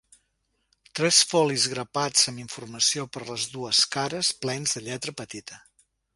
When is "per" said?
3.19-3.25